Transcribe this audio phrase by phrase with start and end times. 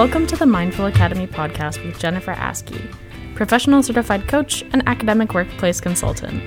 [0.00, 2.80] Welcome to the Mindful Academy podcast with Jennifer Askey,
[3.34, 6.42] professional certified coach and academic workplace consultant.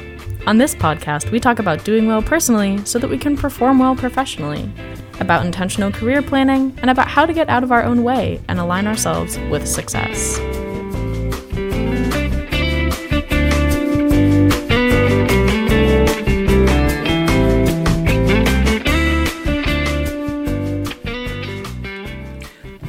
[0.47, 3.95] On this podcast, we talk about doing well personally so that we can perform well
[3.95, 4.71] professionally,
[5.19, 8.59] about intentional career planning, and about how to get out of our own way and
[8.59, 10.39] align ourselves with success.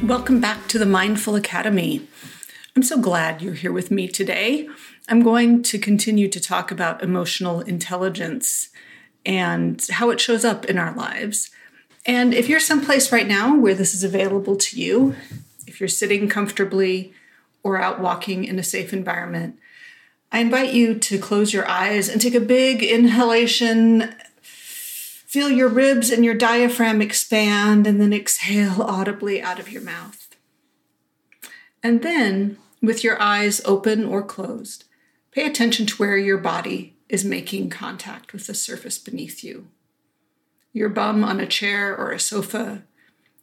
[0.03, 2.07] Welcome back to the Mindful Academy.
[2.75, 4.67] I'm so glad you're here with me today.
[5.07, 8.69] I'm going to continue to talk about emotional intelligence
[9.25, 11.49] and how it shows up in our lives.
[12.05, 15.15] And if you're someplace right now where this is available to you,
[15.65, 17.13] if you're sitting comfortably
[17.63, 19.57] or out walking in a safe environment,
[20.31, 24.13] I invite you to close your eyes and take a big inhalation
[25.35, 30.29] Feel your ribs and your diaphragm expand and then exhale audibly out of your mouth.
[31.83, 34.85] And then, with your eyes open or closed,
[35.31, 39.67] pay attention to where your body is making contact with the surface beneath you.
[40.71, 42.83] Your bum on a chair or a sofa,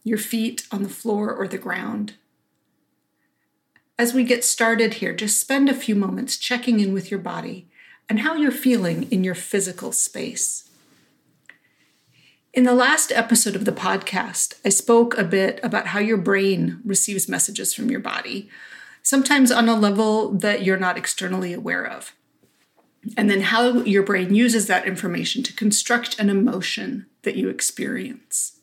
[0.03, 2.15] your feet on the floor or the ground.
[3.99, 7.67] As we get started here, just spend a few moments checking in with your body
[8.09, 10.71] and how you're feeling in your physical space.
[12.53, 16.81] In the last episode of the podcast, I spoke a bit about how your brain
[16.85, 18.47] receives messages from your body,
[19.01, 22.13] sometimes on a level that you're not externally aware of.
[23.17, 28.59] And then how your brain uses that information to construct an emotion that you experience.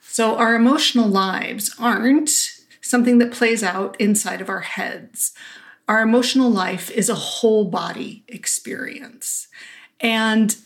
[0.00, 2.30] So, our emotional lives aren't
[2.80, 5.34] something that plays out inside of our heads.
[5.86, 9.48] Our emotional life is a whole body experience.
[10.00, 10.56] And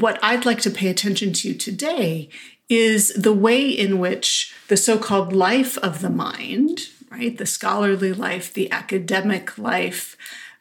[0.00, 2.28] what I'd like to pay attention to today
[2.68, 8.12] is the way in which the so called life of the mind, right, the scholarly
[8.12, 10.16] life, the academic life,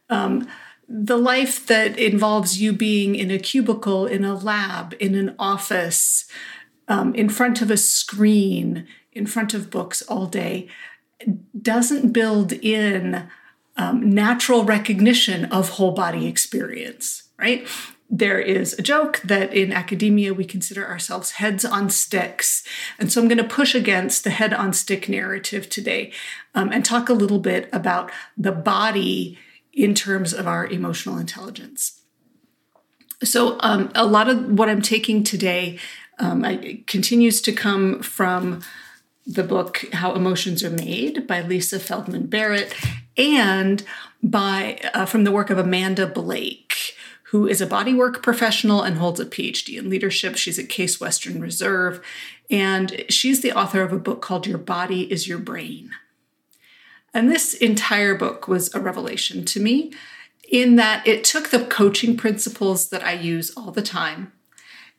[0.09, 0.47] um,
[0.88, 6.25] the life that involves you being in a cubicle, in a lab, in an office,
[6.88, 10.69] um, in front of a screen, in front of books all day,
[11.59, 13.28] doesn't build in
[13.75, 17.68] um, natural recognition of whole body experience, right?
[18.10, 22.64] There is a joke that in academia we consider ourselves heads on sticks.
[23.00, 26.12] And so I'm going to push against the head on stick narrative today
[26.54, 29.38] um, and talk a little bit about the body
[29.74, 32.02] in terms of our emotional intelligence.
[33.24, 35.80] So, um, a lot of what I'm taking today
[36.20, 38.62] um, I, continues to come from
[39.26, 42.74] the book How Emotions Are Made by Lisa Feldman Barrett
[43.18, 43.84] and
[44.22, 46.65] by uh, from the work of Amanda Blake
[47.30, 50.36] who is a bodywork professional and holds a PhD in leadership.
[50.36, 52.03] She's at Case Western Reserve,
[52.50, 55.91] and she's the author of a book called Your Body is Your Brain.
[57.13, 59.94] And this entire book was a revelation to me
[60.52, 64.31] in that it took the coaching principles that I use all the time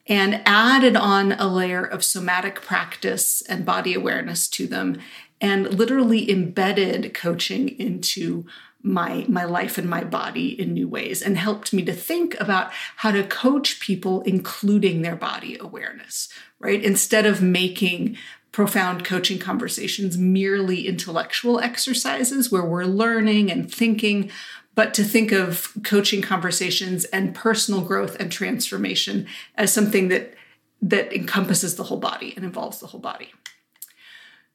[0.08, 4.98] and added on a layer of somatic practice and body awareness to them
[5.46, 8.44] and literally embedded coaching into
[8.82, 12.72] my my life and my body in new ways and helped me to think about
[12.96, 16.82] how to coach people including their body awareness right?
[16.82, 18.16] Instead of making
[18.50, 24.30] profound coaching conversations merely intellectual exercises where we're learning and thinking
[24.74, 29.26] but to think of coaching conversations and personal growth and transformation
[29.56, 30.34] as something that
[30.82, 33.32] that encompasses the whole body and involves the whole body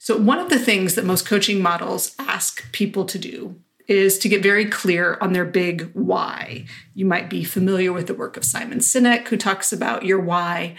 [0.04, 4.30] so one of the things that most coaching models ask people to do is to
[4.30, 6.66] get very clear on their big why.
[6.96, 10.76] You might be familiar with the work of Simon Sinek, who talks about your why.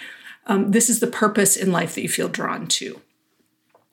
[0.49, 3.01] Um, this is the purpose in life that you feel drawn to.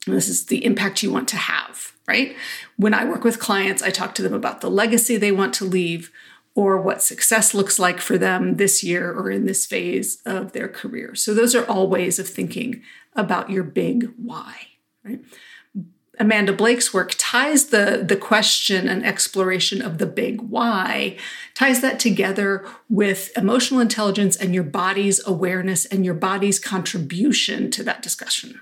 [0.08, 2.36] And this is the impact you want to have, right?
[2.78, 5.64] When I work with clients, I talk to them about the legacy they want to
[5.64, 6.12] leave
[6.56, 10.68] or what success looks like for them this year or in this phase of their
[10.68, 11.14] career.
[11.14, 12.82] So, those are all ways of thinking
[13.16, 14.69] about your big why,
[15.10, 15.20] right?
[16.20, 21.16] Amanda Blake's work ties the, the question and exploration of the big why,
[21.56, 27.84] ties that together with emotional intelligence and your body's awareness and your body's contribution to
[27.84, 28.60] that discussion.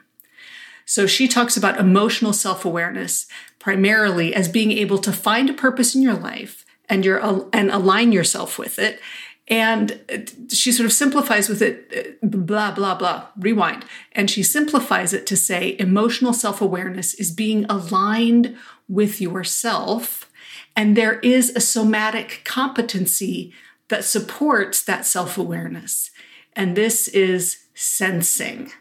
[0.85, 3.25] So she talks about emotional self awareness
[3.59, 8.11] primarily as being able to find a purpose in your life and your and align
[8.11, 9.01] yourself with it
[9.47, 13.85] and she sort of simplifies with it, blah, blah, blah, rewind.
[14.11, 18.57] And she simplifies it to say emotional self awareness is being aligned
[18.89, 20.29] with yourself.
[20.75, 23.53] And there is a somatic competency
[23.87, 26.11] that supports that self awareness.
[26.53, 28.71] And this is sensing.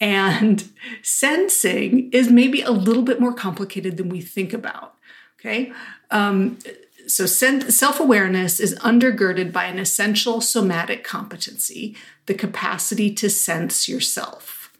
[0.00, 0.70] And
[1.02, 4.94] sensing is maybe a little bit more complicated than we think about.
[5.38, 5.72] Okay.
[6.10, 6.58] Um,
[7.06, 14.72] so, self awareness is undergirded by an essential somatic competency, the capacity to sense yourself.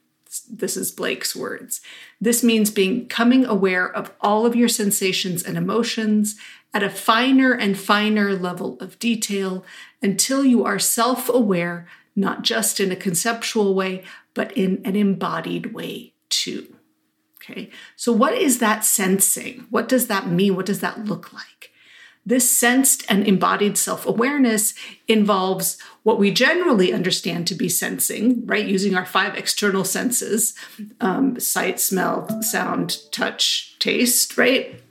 [0.48, 1.80] This is Blake's words.
[2.20, 6.36] This means being becoming aware of all of your sensations and emotions
[6.74, 9.64] at a finer and finer level of detail
[10.02, 15.72] until you are self aware, not just in a conceptual way, but in an embodied
[15.72, 16.76] way too.
[17.40, 19.66] Okay, so what is that sensing?
[19.70, 20.56] What does that mean?
[20.56, 21.70] What does that look like?
[22.26, 24.74] This sensed and embodied self awareness
[25.06, 28.66] involves what we generally understand to be sensing, right?
[28.66, 30.54] Using our five external senses
[31.00, 34.82] um, sight, smell, sound, touch, taste, right?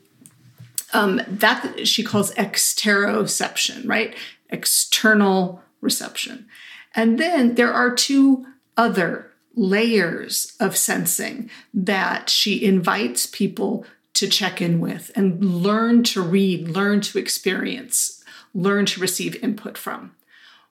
[0.94, 4.16] Um, that she calls exteroception, right?
[4.50, 6.48] External reception.
[6.96, 8.46] And then there are two
[8.78, 13.86] other layers of sensing that she invites people
[14.16, 18.24] to check in with and learn to read, learn to experience,
[18.54, 20.16] learn to receive input from.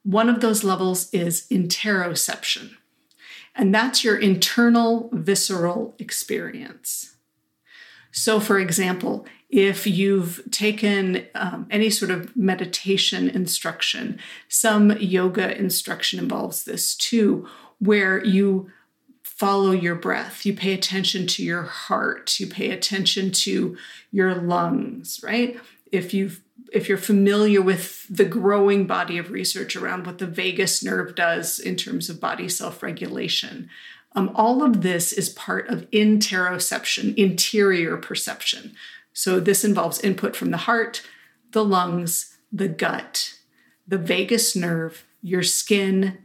[0.03, 2.77] One of those levels is interoception,
[3.55, 7.15] and that's your internal visceral experience.
[8.11, 14.19] So, for example, if you've taken um, any sort of meditation instruction,
[14.49, 17.49] some yoga instruction involves this too,
[17.79, 18.71] where you
[19.35, 20.47] follow your breath.
[20.47, 22.39] You pay attention to your heart.
[22.39, 23.77] You pay attention to
[24.11, 25.59] your lungs, right?
[25.91, 26.41] If you've
[26.73, 31.59] if you're familiar with the growing body of research around what the vagus nerve does
[31.59, 33.69] in terms of body self-regulation,
[34.17, 38.75] um, all of this is part of interoception, interior perception.
[39.13, 41.03] So this involves input from the heart,
[41.53, 43.35] the lungs, the gut,
[43.87, 46.19] the vagus nerve, your skin,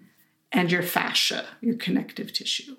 [0.52, 2.76] and your fascia, your connective tissue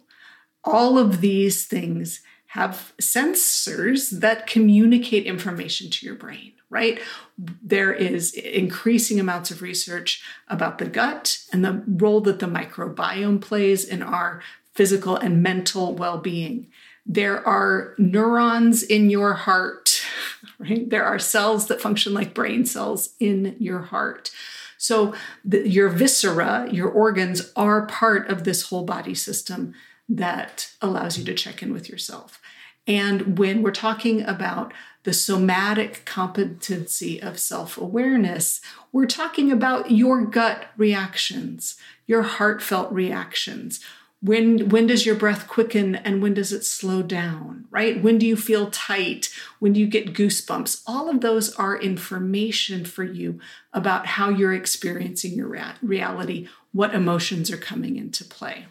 [0.64, 7.00] all of these things have sensors that communicate information to your brain, right?
[7.38, 13.40] There is increasing amounts of research about the gut and the role that the microbiome
[13.40, 14.42] plays in our
[14.74, 16.66] physical and mental well being.
[17.06, 20.02] There are neurons in your heart,
[20.58, 20.90] right?
[20.90, 24.32] There are cells that function like brain cells in your heart.
[24.76, 25.14] So,
[25.44, 29.74] the, your viscera, your organs, are part of this whole body system
[30.10, 32.40] that allows you to check in with yourself.
[32.86, 34.72] And when we're talking about
[35.04, 38.60] the somatic competency of self awareness,
[38.92, 41.76] we're talking about your gut reactions,
[42.06, 43.80] your heartfelt reactions.
[44.22, 48.02] When, when does your breath quicken and when does it slow down, right?
[48.02, 49.30] When do you feel tight?
[49.60, 50.82] When do you get goosebumps?
[50.86, 53.40] All of those are information for you
[53.72, 55.48] about how you're experiencing your
[55.80, 58.66] reality, what emotions are coming into play.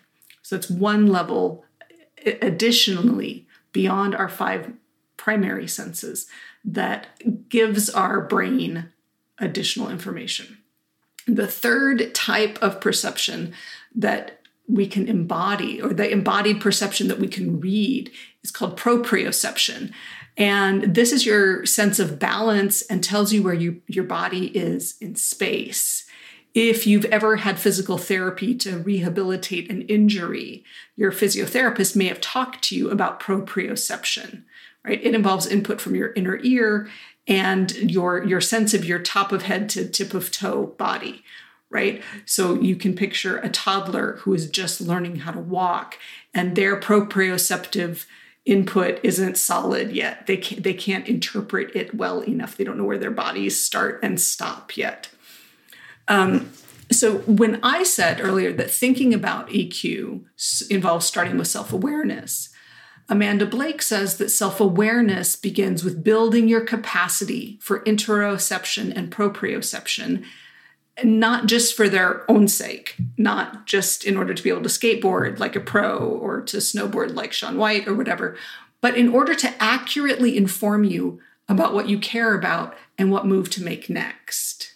[0.50, 1.64] So it's one level
[2.26, 4.74] additionally beyond our five
[5.16, 6.26] primary senses
[6.66, 7.06] that
[7.50, 8.90] gives our brain
[9.38, 10.58] additional information.
[11.28, 13.54] The third type of perception
[13.94, 18.10] that we can embody, or the embodied perception that we can read,
[18.44, 19.94] is called proprioception.
[20.36, 24.96] And this is your sense of balance and tells you where you, your body is
[25.00, 26.08] in space.
[26.56, 30.64] If you've ever had physical therapy to rehabilitate an injury,
[30.96, 34.44] your physiotherapist may have talked to you about proprioception,
[34.84, 35.04] right?
[35.04, 36.90] It involves input from your inner ear
[37.28, 41.24] and your, your sense of your top of head to tip of toe body,
[41.70, 42.02] right?
[42.26, 46.00] So you can picture a toddler who is just learning how to walk
[46.34, 48.06] and their proprioceptive
[48.46, 50.26] input isn't solid yet.
[50.26, 52.58] They can't, they can't interpret it well enough.
[52.58, 55.10] They don't know where their bodies start and stop yet.
[56.10, 56.52] Um,
[56.92, 60.24] so when I said earlier that thinking about EQ
[60.70, 62.50] involves starting with self awareness,
[63.08, 70.26] Amanda Blake says that self awareness begins with building your capacity for interoception and proprioception,
[71.04, 75.40] not just for their own sake, not just in order to be able to skateboard
[75.40, 78.36] like a pro or to snowboard like Shaun White or whatever,
[78.82, 83.50] but in order to accurately inform you about what you care about and what move
[83.52, 84.74] to make next.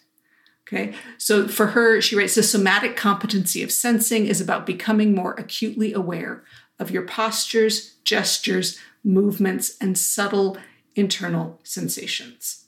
[0.65, 5.33] Okay, so for her, she writes the somatic competency of sensing is about becoming more
[5.33, 6.43] acutely aware
[6.79, 10.57] of your postures, gestures, movements, and subtle
[10.95, 12.65] internal sensations.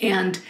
[0.00, 0.40] And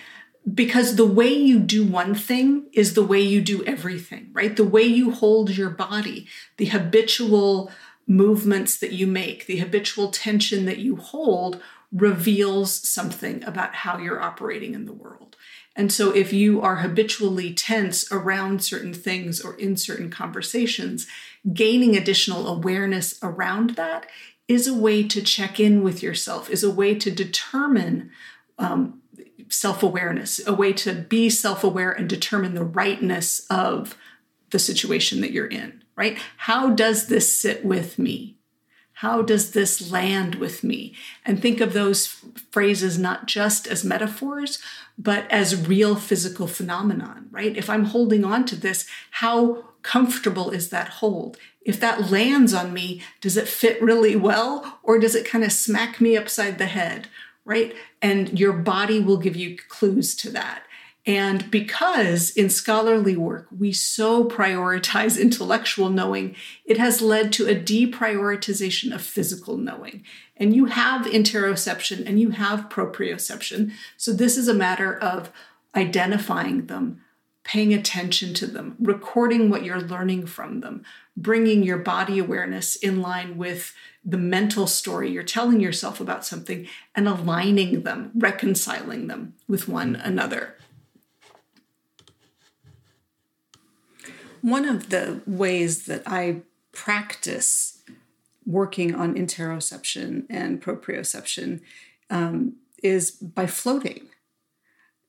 [0.52, 4.56] because the way you do one thing is the way you do everything, right?
[4.56, 6.26] The way you hold your body,
[6.58, 7.70] the habitual
[8.06, 11.62] movements that you make, the habitual tension that you hold
[11.92, 15.33] reveals something about how you're operating in the world.
[15.76, 21.06] And so, if you are habitually tense around certain things or in certain conversations,
[21.52, 24.06] gaining additional awareness around that
[24.46, 28.10] is a way to check in with yourself, is a way to determine
[28.58, 29.00] um,
[29.48, 33.96] self awareness, a way to be self aware and determine the rightness of
[34.50, 36.18] the situation that you're in, right?
[36.36, 38.33] How does this sit with me?
[38.98, 40.94] How does this land with me?
[41.24, 42.06] And think of those
[42.52, 44.60] phrases not just as metaphors,
[44.96, 47.56] but as real physical phenomenon, right?
[47.56, 51.36] If I'm holding on to this, how comfortable is that hold?
[51.64, 55.52] If that lands on me, does it fit really well or does it kind of
[55.52, 57.08] smack me upside the head,
[57.44, 57.74] right?
[58.00, 60.62] And your body will give you clues to that.
[61.06, 66.34] And because in scholarly work we so prioritize intellectual knowing,
[66.64, 70.04] it has led to a deprioritization of physical knowing.
[70.36, 73.72] And you have interoception and you have proprioception.
[73.96, 75.30] So this is a matter of
[75.76, 77.02] identifying them,
[77.44, 80.84] paying attention to them, recording what you're learning from them,
[81.16, 86.66] bringing your body awareness in line with the mental story you're telling yourself about something
[86.94, 90.56] and aligning them, reconciling them with one another.
[94.44, 97.82] One of the ways that I practice
[98.44, 101.62] working on interoception and proprioception
[102.10, 104.02] um, is by floating.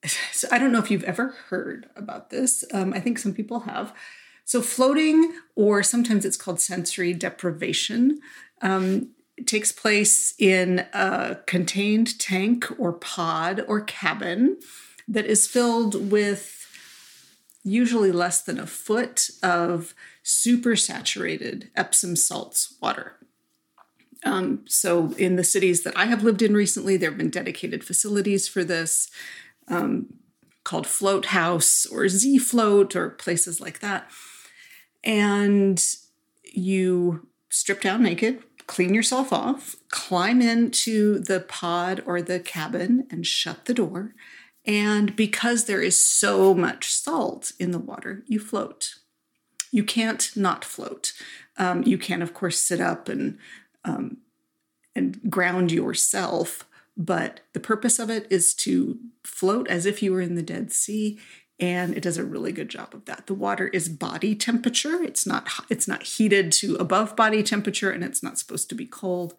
[0.32, 2.64] So I don't know if you've ever heard about this.
[2.72, 3.92] Um, I think some people have.
[4.46, 8.20] So floating, or sometimes it's called sensory deprivation,
[8.62, 9.10] um,
[9.44, 14.58] takes place in a contained tank or pod or cabin
[15.08, 16.55] that is filled with
[17.66, 19.92] usually less than a foot of
[20.22, 23.16] super saturated Epsom salts water.
[24.24, 27.84] Um, so, in the cities that I have lived in recently, there have been dedicated
[27.84, 29.10] facilities for this
[29.68, 30.14] um,
[30.64, 34.10] called Float House or Z Float or places like that.
[35.04, 35.84] And
[36.44, 43.26] you strip down naked, clean yourself off, climb into the pod or the cabin and
[43.26, 44.14] shut the door
[44.66, 48.96] and because there is so much salt in the water, you float.
[49.70, 51.12] You can't not float.
[51.56, 53.38] Um, you can, of course, sit up and
[53.84, 54.18] um,
[54.96, 60.22] and ground yourself, but the purpose of it is to float as if you were
[60.22, 61.18] in the Dead Sea,
[61.60, 63.26] and it does a really good job of that.
[63.26, 65.02] The water is body temperature.
[65.02, 68.86] It's not it's not heated to above body temperature, and it's not supposed to be
[68.86, 69.34] cold.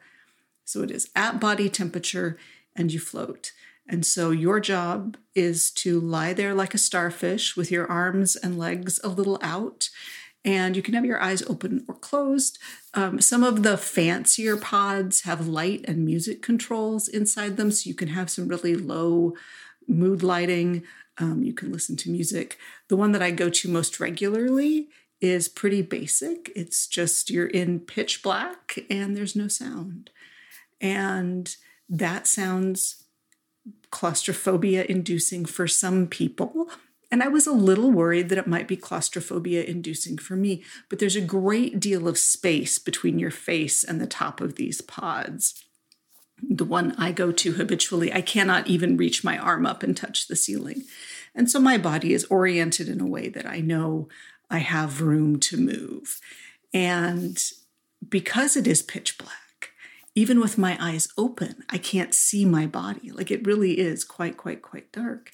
[0.63, 2.37] So it is at body temperature,
[2.75, 3.51] and you float.
[3.89, 8.57] And so your job is to lie there like a starfish with your arms and
[8.57, 9.89] legs a little out.
[10.43, 12.57] And you can have your eyes open or closed.
[12.93, 17.93] Um, some of the fancier pods have light and music controls inside them, so you
[17.93, 19.33] can have some really low
[19.87, 20.83] mood lighting.
[21.17, 22.57] Um, you can listen to music.
[22.87, 24.87] The one that I go to most regularly
[25.19, 26.51] is pretty basic.
[26.55, 30.11] It's just you're in pitch black and there's no sound.
[30.79, 31.53] And
[31.89, 33.03] that sounds
[33.91, 36.67] claustrophobia inducing for some people.
[37.09, 40.99] And I was a little worried that it might be claustrophobia inducing for me, but
[40.99, 45.63] there's a great deal of space between your face and the top of these pods.
[46.41, 50.27] The one I go to habitually, I cannot even reach my arm up and touch
[50.27, 50.83] the ceiling.
[51.33, 54.09] And so my body is oriented in a way that I know
[54.49, 56.19] I have room to move.
[56.73, 57.41] And
[58.07, 59.31] because it is pitch black,
[60.17, 63.11] even with my eyes open, I can't see my body.
[63.11, 65.31] Like it really is quite, quite, quite dark.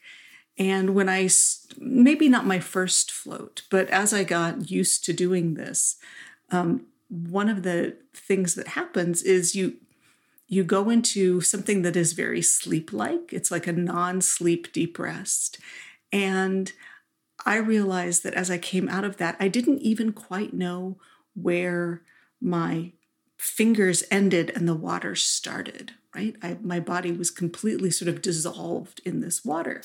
[0.57, 1.29] And when I,
[1.77, 5.95] maybe not my first float, but as I got used to doing this,
[6.51, 9.77] um, one of the things that happens is you
[10.49, 13.31] you go into something that is very sleep like.
[13.31, 15.59] It's like a non sleep deep rest.
[16.11, 16.73] And
[17.45, 20.97] I realized that as I came out of that, I didn't even quite know
[21.33, 22.01] where
[22.41, 22.91] my
[23.43, 26.35] fingers ended and the water started, right?
[26.41, 29.83] I, my body was completely sort of dissolved in this water.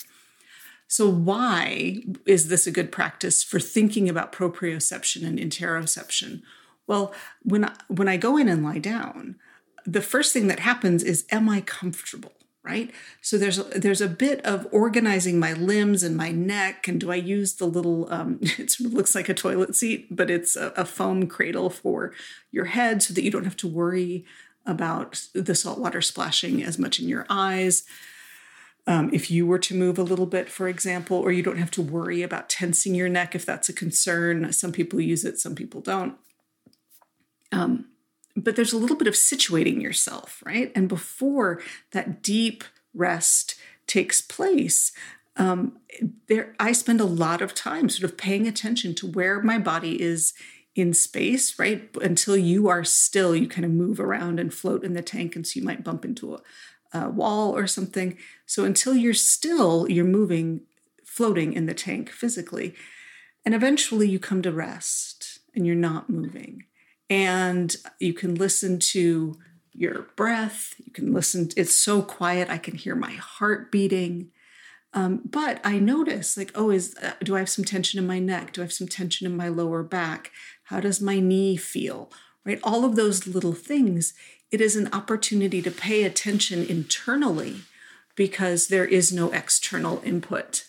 [0.86, 6.42] So, why is this a good practice for thinking about proprioception and interoception?
[6.86, 7.12] Well,
[7.42, 9.36] when I, when I go in and lie down,
[9.84, 12.32] the first thing that happens is, am I comfortable?
[12.68, 12.90] Right?
[13.22, 17.10] So there's a, there's a bit of organizing my limbs and my neck, and do
[17.10, 18.12] I use the little?
[18.12, 22.12] Um, it looks like a toilet seat, but it's a, a foam cradle for
[22.52, 24.26] your head, so that you don't have to worry
[24.66, 27.84] about the salt water splashing as much in your eyes.
[28.86, 31.70] Um, if you were to move a little bit, for example, or you don't have
[31.72, 34.52] to worry about tensing your neck if that's a concern.
[34.52, 36.16] Some people use it, some people don't.
[37.50, 37.87] Um,
[38.44, 40.72] but there's a little bit of situating yourself, right?
[40.74, 41.60] And before
[41.92, 42.64] that deep
[42.94, 44.92] rest takes place,
[45.36, 45.78] um,
[46.28, 50.00] there I spend a lot of time sort of paying attention to where my body
[50.00, 50.34] is
[50.74, 51.88] in space, right?
[52.00, 55.46] Until you are still, you kind of move around and float in the tank, and
[55.46, 56.40] so you might bump into a,
[56.92, 58.16] a wall or something.
[58.46, 60.62] So until you're still, you're moving,
[61.04, 62.74] floating in the tank physically.
[63.44, 66.64] And eventually you come to rest and you're not moving.
[67.10, 69.38] And you can listen to
[69.72, 70.74] your breath.
[70.84, 72.50] You can listen, it's so quiet.
[72.50, 74.30] I can hear my heart beating.
[74.94, 78.18] Um, but I notice, like, oh, is uh, do I have some tension in my
[78.18, 78.52] neck?
[78.52, 80.32] Do I have some tension in my lower back?
[80.64, 82.10] How does my knee feel?
[82.44, 82.58] Right?
[82.62, 84.14] All of those little things.
[84.50, 87.56] It is an opportunity to pay attention internally
[88.14, 90.64] because there is no external input.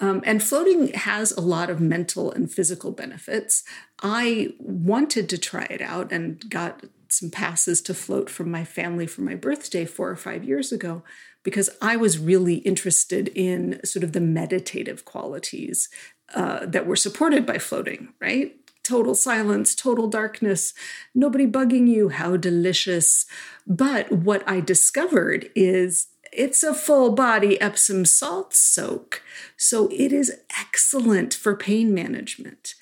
[0.00, 3.62] Um, and floating has a lot of mental and physical benefits.
[4.02, 9.06] I wanted to try it out and got some passes to float from my family
[9.06, 11.04] for my birthday four or five years ago
[11.44, 15.88] because I was really interested in sort of the meditative qualities
[16.34, 18.56] uh, that were supported by floating, right?
[18.82, 20.74] Total silence, total darkness,
[21.14, 23.26] nobody bugging you, how delicious.
[23.66, 29.22] But what I discovered is it's a full body Epsom salt soak.
[29.56, 32.74] So it is excellent for pain management.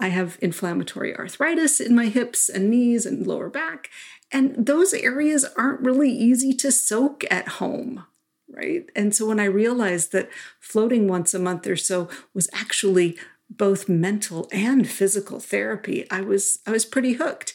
[0.00, 3.88] I have inflammatory arthritis in my hips and knees and lower back,
[4.30, 8.04] and those areas aren't really easy to soak at home,
[8.48, 8.84] right?
[8.94, 10.28] And so when I realized that
[10.60, 13.16] floating once a month or so was actually
[13.50, 17.54] both mental and physical therapy, I was I was pretty hooked.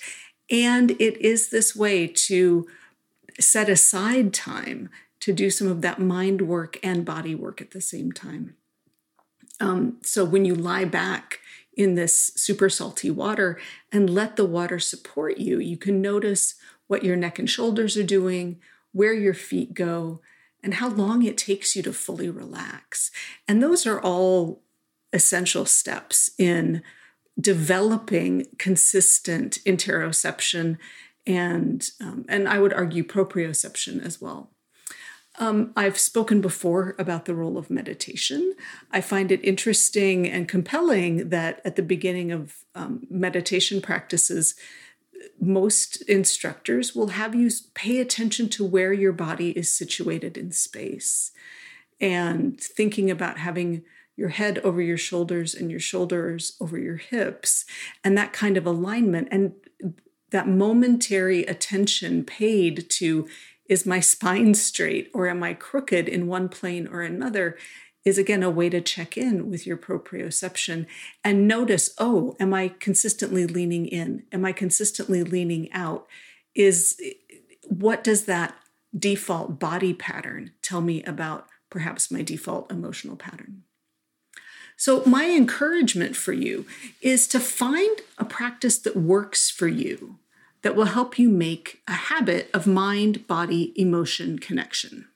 [0.50, 2.68] And it is this way to
[3.40, 4.90] set aside time
[5.24, 8.56] to do some of that mind work and body work at the same time.
[9.60, 11.40] Um, so when you lie back
[11.76, 13.58] in this super salty water
[13.92, 15.60] and let the water support you.
[15.60, 16.56] You can notice
[16.88, 18.60] what your neck and shoulders are doing,
[18.92, 20.22] where your feet go,
[20.62, 23.12] and how long it takes you to fully relax.
[23.48, 24.62] And those are all
[25.12, 26.84] essential steps in
[27.40, 30.78] developing consistent interoception
[31.26, 34.52] and um, and I would argue proprioception as well.
[35.40, 38.56] Um, I've spoken before about the role of meditation.
[38.92, 44.54] I find it interesting and compelling that at the beginning of um, meditation practices,
[45.40, 51.32] most instructors will have you pay attention to where your body is situated in space
[52.00, 53.84] and thinking about having
[54.16, 57.66] your head over your shoulders and your shoulders over your hips
[58.04, 59.54] and that kind of alignment and
[60.30, 63.28] that momentary attention paid to
[63.68, 67.58] is my spine straight or am I crooked in one plane or another?
[68.06, 70.88] Is again a way to check in with your proprioception
[71.24, 74.24] and notice, oh, am I consistently leaning in?
[74.34, 76.06] Am I consistently leaning out?
[76.54, 77.02] Is
[77.70, 78.56] what does that
[78.98, 83.64] default body pattern tell me about perhaps my default emotional pattern?
[84.76, 86.66] So, my encouragement for you
[87.02, 90.20] is to find a practice that works for you
[90.64, 95.08] that will help you make a habit of mind body emotion connection.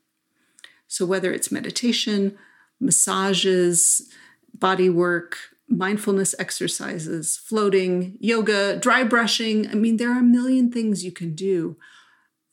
[0.88, 2.38] So, whether it's meditation,
[2.80, 4.10] massages,
[4.54, 11.04] body work, mindfulness exercises, floating, yoga, dry brushing I mean, there are a million things
[11.04, 11.78] you can do.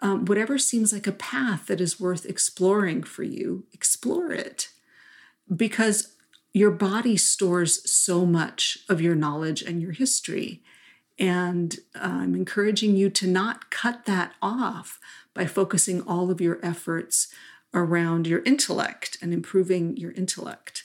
[0.01, 4.69] Um, whatever seems like a path that is worth exploring for you, explore it
[5.55, 6.15] because
[6.53, 10.63] your body stores so much of your knowledge and your history.
[11.19, 14.99] And I'm encouraging you to not cut that off
[15.33, 17.29] by focusing all of your efforts
[17.73, 20.85] around your intellect and improving your intellect.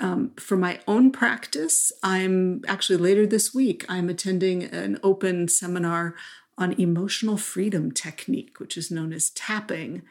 [0.00, 6.14] Um, for my own practice, I'm actually later this week, I'm attending an open seminar
[6.56, 10.02] on emotional freedom technique, which is known as tapping,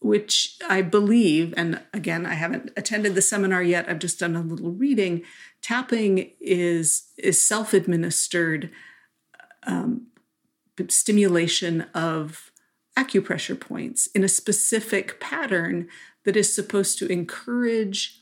[0.00, 4.42] which I believe, and again, I haven't attended the seminar yet, I've just done a
[4.42, 5.22] little reading.
[5.66, 8.70] Tapping is, is self administered
[9.66, 10.06] um,
[10.86, 12.52] stimulation of
[12.96, 15.88] acupressure points in a specific pattern
[16.24, 18.20] that is supposed to encourage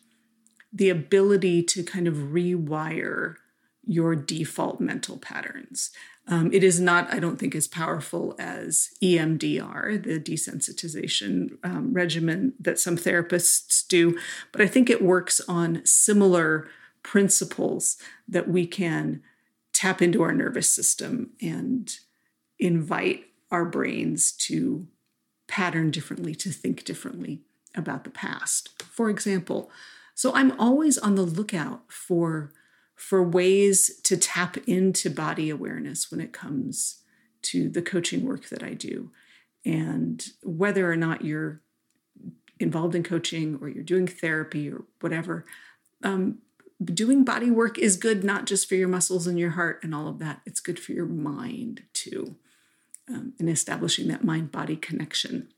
[0.73, 3.35] the ability to kind of rewire
[3.85, 5.91] your default mental patterns.
[6.27, 12.55] Um, it is not, I don't think, as powerful as EMDR, the desensitization um, regimen
[12.59, 14.17] that some therapists do,
[14.51, 16.71] but I think it works on similar
[17.05, 19.23] principles that we can
[19.73, 21.99] tap into our nervous system and
[22.59, 24.89] invite our brains to
[25.47, 27.43] pattern differently, to think differently
[27.77, 28.83] about the past.
[28.83, 29.71] For example,
[30.15, 32.53] so I'm always on the lookout for
[32.97, 37.03] for ways to tap into body awareness when it comes
[37.43, 39.11] to the coaching work that I do.
[39.65, 41.61] And whether or not you're
[42.61, 45.45] involved in coaching or you're doing therapy or whatever,
[46.05, 46.39] um,
[46.87, 50.09] doing body work is good not just for your muscles and your heart and all
[50.09, 52.37] of that, it's good for your mind too,
[53.09, 55.49] um, and establishing that mind body connection.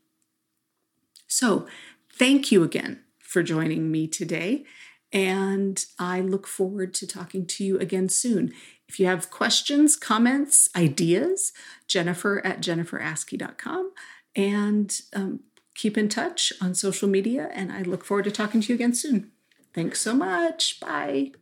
[1.26, 1.66] So,
[2.12, 4.64] thank you again for joining me today.
[5.12, 8.52] And I look forward to talking to you again soon.
[8.88, 11.52] If you have questions, comments, ideas,
[11.86, 13.92] Jennifer at jenniferaskey.com.
[14.34, 15.40] And um,
[15.74, 17.48] keep in touch on social media.
[17.52, 19.32] And I look forward to talking to you again soon.
[19.76, 20.80] Thanks so much.
[20.80, 21.32] Bye.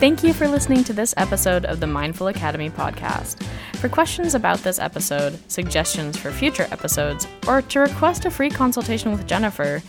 [0.00, 3.44] Thank you for listening to this episode of the Mindful Academy podcast.
[3.76, 9.12] For questions about this episode, suggestions for future episodes, or to request a free consultation
[9.12, 9.82] with Jennifer,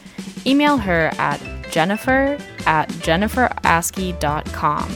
[0.45, 4.95] email her at jennifer at jenniferaskey.com.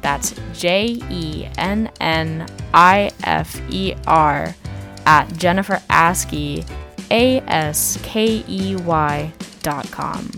[0.00, 4.54] That's J E N N I F E R
[5.06, 6.66] at Jennifer Askey,
[7.10, 9.30] A S K E Y
[9.62, 10.30] dot com.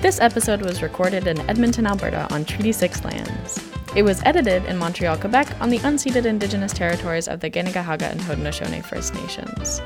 [0.00, 3.58] This episode was recorded in Edmonton, Alberta on Treaty 6 lands.
[3.96, 8.20] It was edited in Montreal, Quebec on the unceded Indigenous territories of the Kanien'kehá:ka and
[8.20, 9.80] Haudenosaunee First Nations.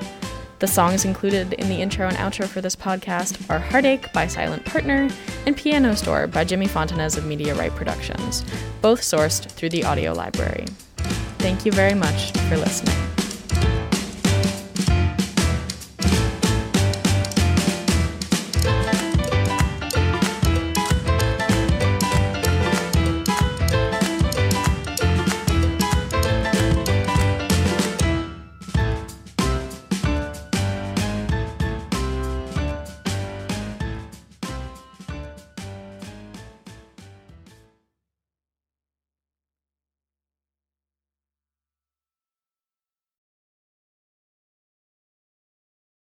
[0.62, 4.64] The songs included in the intro and outro for this podcast are Heartache by Silent
[4.64, 5.08] Partner
[5.44, 8.44] and Piano Store by Jimmy Fontanez of Media Right Productions,
[8.80, 10.66] both sourced through the audio library.
[11.38, 13.11] Thank you very much for listening.